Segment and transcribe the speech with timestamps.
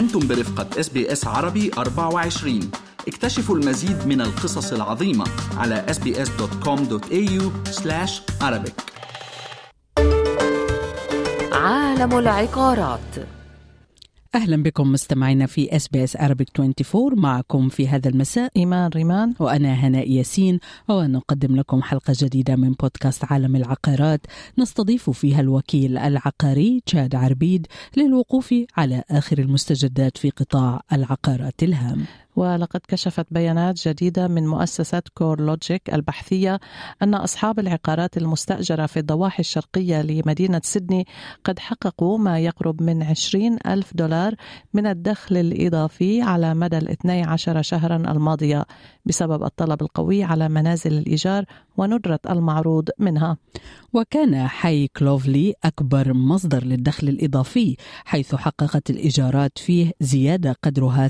[0.00, 2.70] أنتم برفقة SBS عربي 24
[3.08, 5.24] اكتشفوا المزيد من القصص العظيمة
[5.56, 7.42] على sbs.com.au
[8.42, 8.72] Arabic.
[11.52, 13.39] عالم العقارات.
[14.34, 19.34] أهلا بكم مستمعينا في SBS Arabic 24 معكم في هذا المساء إيمان ريمان.
[19.38, 24.20] وأنا هناء ياسين ونقدم لكم حلقة جديدة من بودكاست عالم العقارات.
[24.58, 27.66] نستضيف فيها الوكيل العقاري تشاد عربيد
[27.96, 32.04] للوقوف على آخر المستجدات في قطاع العقارات الهام.
[32.40, 36.60] ولقد كشفت بيانات جديدة من مؤسسة كور لوجيك البحثية
[37.02, 41.06] أن أصحاب العقارات المستأجرة في الضواحي الشرقية لمدينة سيدني
[41.44, 44.34] قد حققوا ما يقرب من 20 ألف دولار
[44.74, 48.66] من الدخل الإضافي على مدى الاثني عشر شهرا الماضية
[49.04, 51.44] بسبب الطلب القوي على منازل الإيجار
[51.76, 53.36] وندرة المعروض منها.
[53.92, 61.08] وكان حي كلوفلي أكبر مصدر للدخل الإضافي حيث حققت الإيجارات فيه زيادة قدرها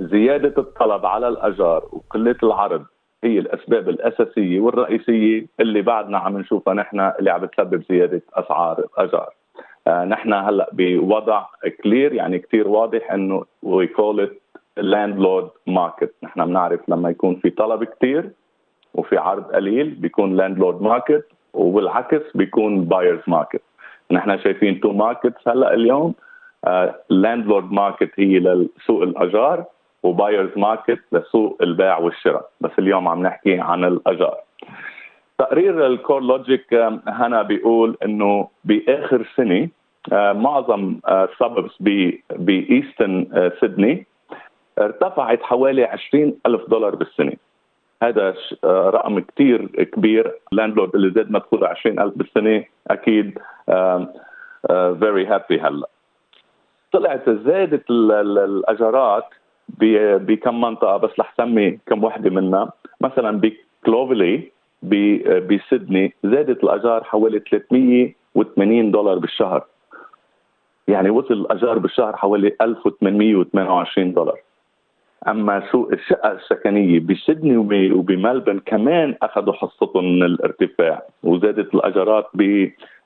[0.00, 2.84] زيادة الطلب على الأجار وقلة العرض
[3.24, 9.34] هي الأسباب الأساسية والرئيسية اللي بعدنا عم نشوفها نحن اللي عم تسبب زيادة أسعار الأجار.
[9.86, 11.46] آه نحن هلأ بوضع
[11.82, 14.36] clear يعني كثير واضح إنه we call
[14.76, 18.30] landlord market نحن بنعرف لما يكون في طلب كثير
[18.94, 23.62] وفي عرض قليل بيكون landlord market وبالعكس بيكون buyers market
[24.10, 26.14] نحن شايفين two markets هلا اليوم
[27.10, 29.64] landlord uh, market هي لسوق الأجار
[30.02, 32.50] و buyers market لسوق البيع والشراء.
[32.60, 34.36] بس اليوم عم نحكي عن الأجار.
[35.38, 36.74] تقرير ال CoreLogic
[37.08, 39.68] هنا بيقول إنه بآخر سنة
[40.08, 40.96] uh, معظم
[41.38, 44.06] suburbs uh, ب Eastern Sydney
[44.78, 47.32] ارتفعت حوالي 20 ألف دولار بالسنة.
[48.02, 50.34] هذا رقم كتير كبير.
[50.52, 53.38] landlord اللي زاد مدخوله 20 ألف بالسنة أكيد
[55.00, 55.88] very happy هلا.
[56.92, 59.24] طلعت زادت الأجارات
[59.78, 62.72] بكم منطقة بس رح سمي كم وحدة منها.
[63.00, 64.50] مثلا بكلوفلي
[64.82, 69.64] بسيدني زادت الأجار حوالي 380 دولار بالشهر.
[70.88, 74.38] يعني وصل الأجار بالشهر حوالي 1828 دولار.
[75.28, 77.56] أما سوق الشقة السكنية بسيدني
[77.92, 82.26] وبملبن كمان أخذوا حصتهم من الارتفاع وزادت الأجارات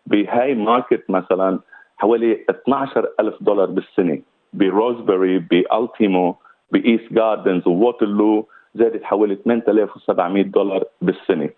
[0.06, 1.58] بهاي ماركت مثلا
[1.96, 4.18] حوالي 12 ألف دولار بالسنة
[4.52, 6.36] بروزبري بألتيمو
[6.72, 11.50] ب Eastgardens و Waterloo زادت حوالي 8700 دولار بالسنة.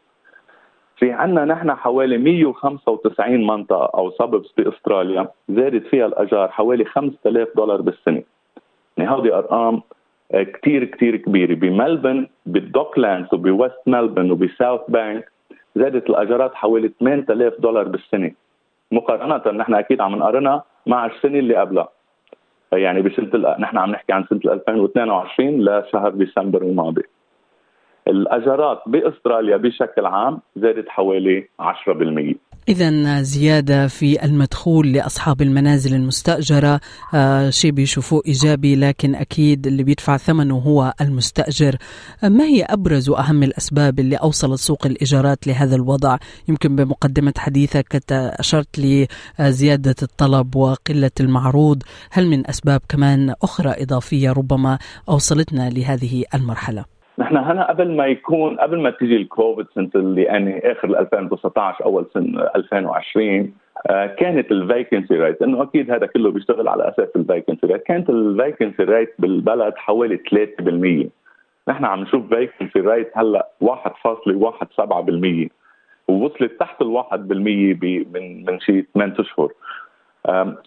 [0.97, 7.81] في عنا نحن حوالي 195 منطقة أو suburbs بأستراليا زادت فيها الأجار حوالي 5000 دولار
[7.83, 8.23] بالسنة.
[8.97, 9.83] يعني هذه أرقام
[10.33, 11.55] كتير كتير كبيرة.
[11.55, 15.31] بملبن بال Docklands وب West Melbourne وب Southbank
[15.77, 18.31] زادت الأجارات حوالي 8000 دولار بالسنة.
[18.93, 21.89] مقارنة نحن أكيد عم نقارنها مع السنة اللي قبلها.
[22.73, 27.03] يعني بسنة نحن عم نحكي عن سنة 2022 لشهر ديسمبر الماضي.
[28.09, 32.35] الأجارات بأستراليا بشكل عام زادت حوالي 10%
[32.69, 36.81] إذا زيادة في المدخول لأصحاب المنازل المستأجرة.
[37.15, 41.77] آه شيء بيشوفوه إيجابي لكن أكيد اللي بيدفع ثمنه هو المستأجر.
[42.25, 46.17] آه ما هي أبرز وأهم الأسباب اللي أوصلت سوق الإيجارات لهذا الوضع؟
[46.49, 49.07] يمكن بمقدمة حديثك أشرت
[49.39, 51.83] لزيادة الطلب وقلة المعروض.
[52.11, 54.79] هل من أسباب كمان أخرى إضافية ربما
[55.09, 60.73] أوصلتنا لهذه المرحلة؟ نحن هنا قبل ما يكون قبل ما تيجي الكوفيد سنة اللي يعني
[60.73, 63.55] آخر 2019 أول سنة 2020
[63.87, 67.83] آه كانت ال vacancy rate إنه أكيد هذا كله بيشتغل على أساس ال vacancy rate
[67.83, 70.21] كانت ال vacancy rate بالبلد حوالي
[71.09, 71.09] 3%
[71.69, 75.49] نحن عم نشوف vacancy rate هلا 1.17%
[76.09, 77.13] ووصلت تحت ال 1%
[78.13, 79.53] من من شيء 8 أشهر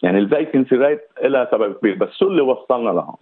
[0.03, 3.15] يعني ال vacancy rate لها سبب كبير بس شو اللي وصلنا لهون؟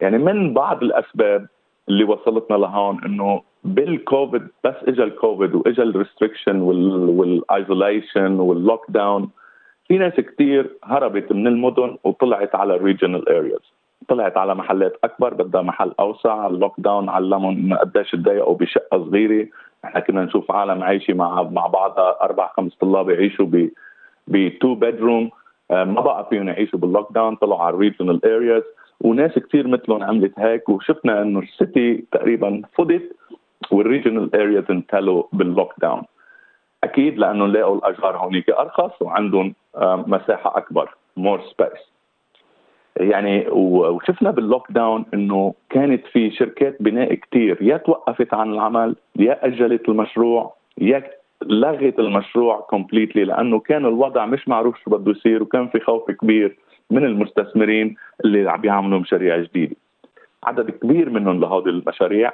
[0.00, 1.46] يعني من بعض الأسباب
[1.88, 9.28] اللي وصلتنا لهون إنه بالكوفيد بس اجى الكوفيد واجى ال restriction وال isolation وال lockdown
[9.88, 13.72] في ناس كثير هربت من المدن وطلعت على ال regional areas
[14.08, 19.46] طلعت على محلات أكبر بدها محل أوسع ال lockdown علمهم قديش تضايقوا بشقة صغيرة.
[19.84, 23.70] إحنا كنا نشوف عالم عايشة مع مع بعضها أربع خمس طلاب يعيشوا ب
[24.28, 25.30] ب two bedroom
[25.70, 28.62] ما بقى فيهم يعيشوا بال lockdown طلعوا على ال regional areas
[29.00, 33.16] وناس كثير مثلهم عملت هيك وشفنا إنه ال city تقريبا فضت
[33.70, 36.02] وال regional areas انتلوا بال lockdown
[36.84, 41.92] أكيد لأنه لقوا الاجار هونيك أرخص وعندهم مساحة أكبر more space
[42.96, 49.46] يعني وشفنا بال lockdown إنه كانت في شركات بناء كثير يا توقفت عن العمل يا
[49.46, 51.10] أجلت المشروع يا
[51.42, 56.58] لغت المشروع completely لأنه كان الوضع مش معروف شو بده يصير وكان في خوف كبير.
[56.90, 59.76] من المستثمرين اللي عم بيعملوا مشاريع جديدة.
[60.44, 62.32] عدد كبير منهم لهذه المشاريع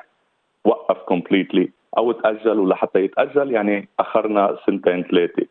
[0.65, 5.47] وقف completely أو تأجل ولحتى يتأجل يعني أخرنا سنتين ثلاثة.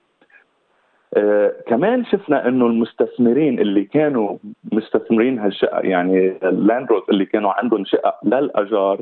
[1.14, 4.38] آه كمان شفنا إنه المستثمرين اللي كانوا
[4.72, 9.02] مستثمرين هالشقق يعني ال landlords اللي كانوا عندهم شقق للأجار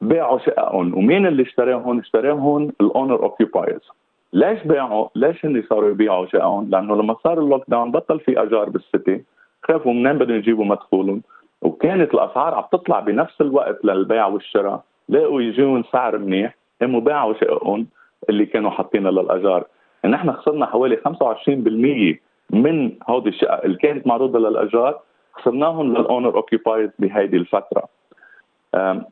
[0.00, 3.88] باعوا شققهم ومين اللي اشتراهم؟ اشتراهم ال owner occupiers
[4.34, 8.68] ليش باعوا؟ ليش هن صاروا يبيعوا شققهم؟ لأنه لما صار ال lockdown بطل في اجار
[8.70, 9.24] بال city.
[9.62, 11.22] خافوا منين بدهم يجيبوا مدخولهم؟
[11.62, 14.82] وكانت الأسعار عم تطلع بنفس الوقت للبيع والشراء.
[15.08, 17.86] لقوا يجيهم سعر منيح قاموا باعوا شققهم
[18.30, 19.64] اللي كانوا حاطينها للاجار
[20.04, 22.20] نحن خسرنا حوالي 25%
[22.50, 25.00] من هودي الشقق اللي كانت معروضة للاجار
[25.32, 27.84] خسرناهم للأونر اوكيبايد بهيدي الفترة.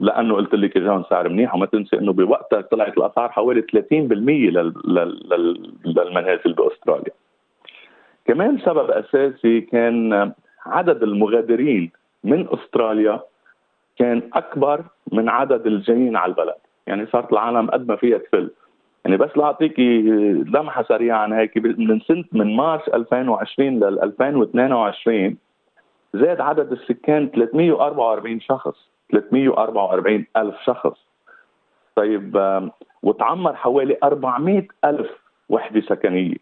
[0.00, 3.72] لأنه قلت لك اجاهم سعر منيح وما تنسي إنه بوقتها طلعت الأسعار حوالي 30%
[5.86, 7.12] للمنازل بأستراليا.
[8.26, 10.32] كمان سبب أساسي كان
[10.66, 11.90] عدد المغادرين
[12.24, 13.20] من أستراليا
[13.98, 16.54] كان أكبر من عدد الجايين على البلد،
[16.86, 18.50] يعني صارت العالم قد ما فيها تفل.
[19.04, 20.02] يعني بس لاعطيكي
[20.54, 25.36] لمحة سريعة عن هيك من سنة من مارس 2020 لل 2022
[26.14, 31.06] زاد عدد السكان 344 شخص 344 ألف شخص.
[31.96, 32.36] طيب
[33.02, 35.10] وتعمر حوالي 400 ألف
[35.48, 36.36] وحدة سكنية.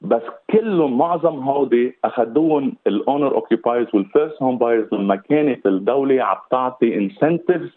[0.00, 6.22] بس كلهم معظم هودي اخذوهم ال owner occupiers وال first home buyers لما كانت الدولة
[6.22, 7.70] عم تعطي incentives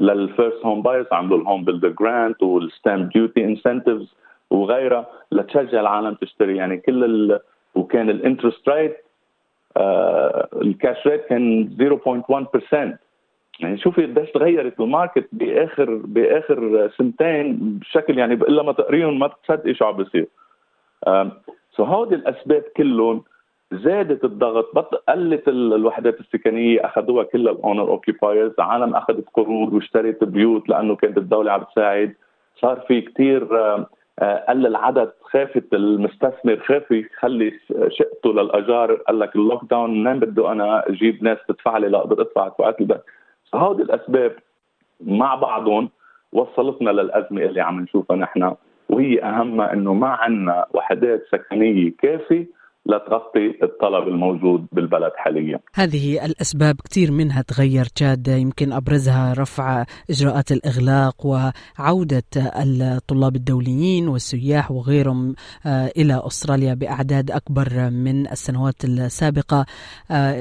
[0.00, 4.14] لل first home buyers عملوا ال home builder grant وال stamp duty incentives
[4.50, 6.56] وغيرها لتشجع العالم تشتري.
[6.56, 7.40] يعني كل ال...
[7.74, 8.96] وكان ال interest rate
[10.62, 13.05] ال cash rate كان 0.1%
[13.60, 19.26] يعني شوفي قديش تغيرت ال market بآخر بآخر سنتين بشكل يعني إلا ما تقريهم ما
[19.26, 20.26] بتصدقي شو عم بيصير.
[21.76, 23.22] so هودي الأسباب كلهم
[23.72, 30.24] زادت الضغط بط قلت الوحدات السكنية أخذوها كلها ال owner occupiers عالم أخذت قروض واشترت
[30.24, 32.14] بيوت لأنه كانت الدولة عم تساعد
[32.60, 33.44] صار في كثير
[34.48, 37.52] قل العدد خافت المستثمر خاف يخلي
[37.88, 42.52] شقته للأجار قال لك ال lockdown منين بده أنا أجيب ناس تدفع لي لاقدر أدفع
[42.58, 42.82] وقت
[43.54, 44.36] هودي الأسباب
[45.00, 45.88] مع بعضهم
[46.32, 48.54] وصلتنا للأزمة اللي عم نشوفها نحن
[48.88, 52.46] وهي اهمها إنه ما عندنا وحدات سكنية كافية
[52.86, 55.60] لتغطي الطلب الموجود بالبلد حاليا.
[55.74, 64.70] هذه الأسباب كثير منها تغير تشاد يمكن أبرزها رفع إجراءات الإغلاق وعودة الطلاب الدوليين والسياح
[64.70, 65.34] وغيرهم
[65.66, 69.66] إلى أستراليا بأعداد أكبر من السنوات السابقة.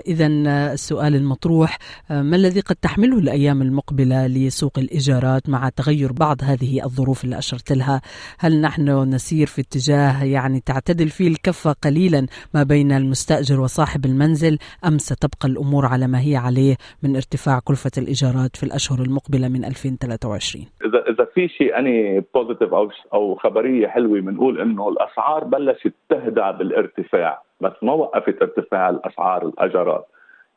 [0.08, 0.28] إذا
[0.74, 1.78] السؤال المطروح
[2.10, 7.72] ما الذي قد تحمله الأيام المقبلة لسوق الإيجارات مع تغير بعض هذه الظروف اللي أشرت
[7.72, 8.02] لها؟
[8.40, 14.58] هل نحن نسير في اتجاه يعني تعتدل فيه الكفة قليلا ما بين المستأجر وصاحب المنزل.
[14.88, 19.66] أم ستبقى الأمور على ما هي عليه من ارتفاع كلفة الإيجارات في الأشهر المقبلة من
[19.66, 25.94] 2023 إذا إذا في شيء any positive أو أو خبرية حلوة بنقول إنه الأسعار بلشت
[26.10, 30.08] تهدى بالارتفاع بس ما وقفت ارتفاع الأسعار الأجارات.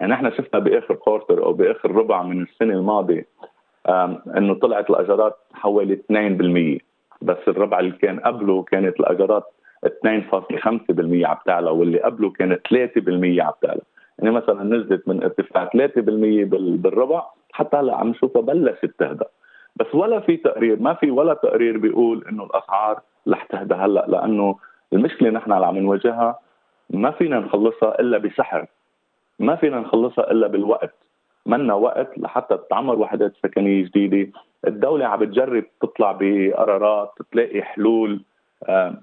[0.01, 3.27] يعني إحنا شفنا بآخر quarter أو بآخر ربع من السنة الماضية
[4.37, 6.83] إنه طلعت الأجارات حوالي 2%
[7.23, 9.45] بس الربع اللي كان قبله كانت الأجارات
[9.87, 13.81] 2.5% عم تعلى واللي قبله كانت 3% عم تعلى
[14.19, 15.71] يعني مثلا نزلت من ارتفاع 3%
[16.77, 19.25] بالربع حتى هلأ عم نشوفها بلشت تهدى
[19.77, 24.57] بس ولا في تقرير ما في ولا تقرير بيقول إنه الأسعار رح تهدى هلأ لأنه
[24.93, 26.39] المشكلة نحن اللي عم نواجهها
[26.91, 28.67] ما فينا نخلصها إلا بسحر.
[29.39, 30.95] ما فينا نخلصها إلا بالوقت.
[31.47, 34.33] منا وقت لحتى تتعمر وحدات سكنية جديدة.
[34.67, 38.25] الدولة عم بتجرب تطلع بقرارات تلاقي حلول.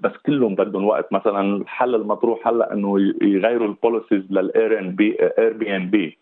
[0.00, 1.12] بس كلهم بدهم وقت.
[1.12, 6.18] مثلا الحل المطروح هلأ إنه يغيروا ال policies لل Air n B Airbnb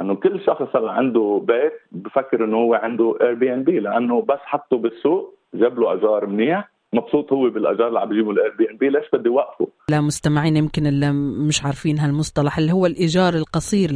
[0.00, 5.34] إنه كل شخص هلأ عنده بيت بفكر إنه هو عنده Airbnb لأنه بس حطه بالسوق
[5.54, 9.68] جاب له اجار منيح مبسوط هو بالأجار اللي عم بيجيبوا ال Airbnb ليش بدي وقفه؟
[9.90, 11.12] لا مستمعين يمكن اللي
[11.48, 13.90] مش عارفين هالمصطلح اللي هو الإيجار القصير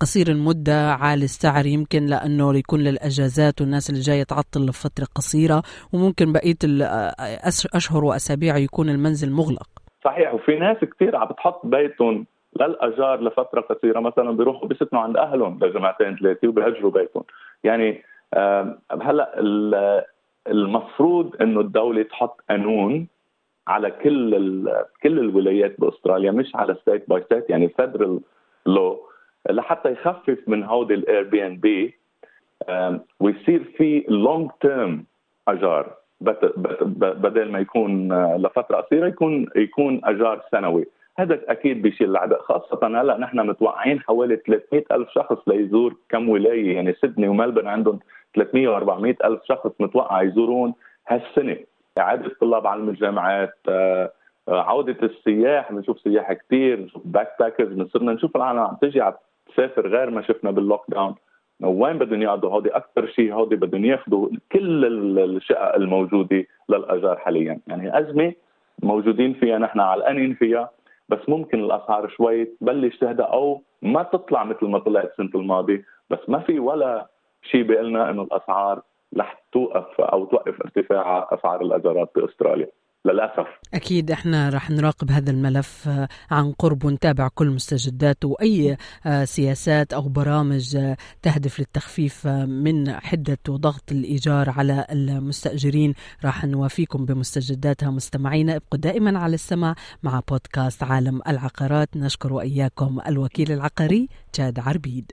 [0.00, 5.62] قصير المدة عالي السعر يمكن لأنه يكون للأجازات والناس اللي جاية تعطل لفترة قصيرة
[5.94, 9.68] وممكن بقية الاشهر وأسابيع يكون المنزل مغلق.
[10.04, 12.26] صحيح وفي ناس كثير عم بتحط بيتهم
[12.60, 17.24] للأجار لفترة قصيرة مثلا بيروحوا بيسكنوا عند أهلهم لجمعتين ثلاثة وبيهجروا بيتهم.
[17.64, 18.02] يعني
[19.02, 19.34] هلأ
[20.48, 23.06] المفروض إنه الدولة تحط قانون
[23.68, 24.30] على كل
[25.02, 28.20] كل الولايات بأستراليا مش على state by state يعني federal
[28.66, 29.00] law
[29.50, 31.94] لحتى يخفف من هودي ال Airbnb
[33.20, 35.04] ويصير في long term
[35.48, 35.94] أجار.
[36.20, 40.86] بدل ما يكون لفترة قصيرة يكون يكون أجار سنوي.
[41.18, 46.74] هذا أكيد بيشيل العبء خاصة هلأ نحن متوقعين حوالي 300 ألف شخص ليزور كم ولاية.
[46.74, 47.98] يعني سيدني وملبن عندهم
[48.34, 50.74] 300 و400 ألف شخص متوقع يزورون
[51.08, 51.56] هالسنة.
[51.98, 54.12] إعادة الطلاب على الجامعات آه،
[54.48, 59.12] آه، عودة السياح بنشوف سياح كثير backpackers صرنا نشوف العالم عم تجي عم
[59.46, 61.14] تسافر غير ما شفنا بال lockdown
[61.62, 64.84] وين بدهم يقعدوا هودي أكثر شيء هودي بدهم ياخذوا كل
[65.18, 67.60] الشقق الموجودة للأجار حاليا.
[67.66, 68.32] يعني أزمة
[68.82, 70.70] موجودين فيها نحن علقانين فيها
[71.08, 75.84] بس ممكن الأسعار شوي تبلش تهدى أو ما تطلع مثل ما طلعت السنة الماضية.
[76.10, 77.06] بس ما في ولا
[77.42, 78.82] شيء بيقول لنا إنه الأسعار
[79.18, 82.68] رح توقف أو توقف ارتفاع أسعار الاجارات بأستراليا
[83.04, 83.46] للأسف.
[83.74, 89.92] أكيد إحنا رح نراقب هذا الملف آه، عن قرب ونتابع كل مستجداته وأي آه، سياسات
[89.92, 95.94] أو برامج آه، تهدف للتخفيف من حدة وضغط الإيجار على المستأجرين.
[96.24, 97.90] راح نوافيكم بمستجداتها.
[97.90, 101.88] مستمعينا ابقوا دائما على السمع مع بودكاست عالم العقارات.
[101.96, 105.12] نشكر وإياكم الوكيل العقاري جاد عربيد.